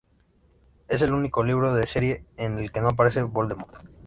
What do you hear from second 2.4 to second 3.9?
el que no aparece Voldemort.